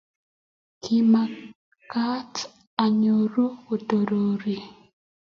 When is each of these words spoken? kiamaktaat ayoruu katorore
kiamaktaat 0.81 2.33
ayoruu 2.85 3.49
katorore 3.67 4.55